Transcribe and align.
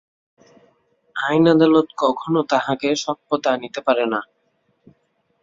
আইন-আদালত 1.15 1.87
কখনও 1.97 2.41
তাহাকে 2.51 2.87
সৎ 2.95 3.17
পথে 3.27 3.47
আনিতে 3.49 3.79
পারে 3.87 4.05
না। 4.13 4.19